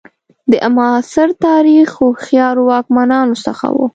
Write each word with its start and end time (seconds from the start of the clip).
د 0.51 0.53
معاصر 0.75 1.29
تاریخ 1.45 1.87
هوښیارو 1.99 2.61
واکمنانو 2.71 3.35
څخه 3.45 3.65
وو. 3.75 3.87